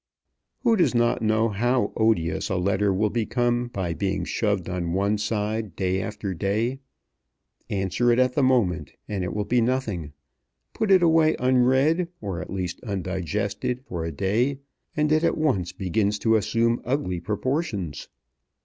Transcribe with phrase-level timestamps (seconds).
[0.63, 5.19] Who does not know how odious a letter will become by being shoved on one
[5.19, 6.79] side day after day?
[7.69, 10.13] Answer it at the moment, and it will be nothing.
[10.73, 14.57] Put it away unread, or at least undigested, for a day,
[14.97, 18.07] and it at once begins to assume ugly proportions.